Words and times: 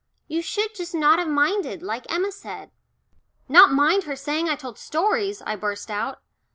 You 0.27 0.41
should 0.41 0.73
just 0.73 0.95
not 0.95 1.19
have 1.19 1.27
minded 1.27 1.83
like 1.83 2.11
Emma 2.11 2.31
said." 2.31 2.71
"Not 3.47 3.71
mind 3.71 4.05
her 4.05 4.15
saying 4.15 4.49
I 4.49 4.55
told 4.55 4.79
stories!" 4.79 5.43
I 5.45 5.55
burst 5.55 5.91
out. 5.91 6.23